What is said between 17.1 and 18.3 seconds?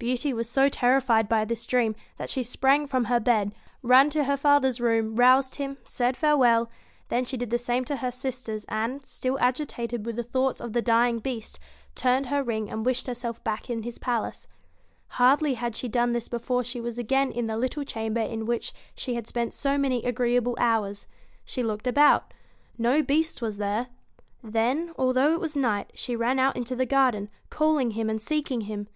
in the little chamber